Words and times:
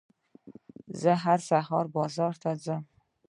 زه 1.01 1.11
هر 1.23 1.39
سهار 1.49 1.85
بازار 1.95 2.33
ته 2.41 2.51
ځم. 2.63 2.83